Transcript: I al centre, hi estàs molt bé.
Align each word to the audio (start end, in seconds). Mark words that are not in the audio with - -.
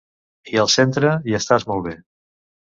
I 0.53 0.57
al 0.63 0.71
centre, 0.77 1.13
hi 1.29 1.39
estàs 1.43 1.69
molt 1.73 1.89
bé. 1.91 1.97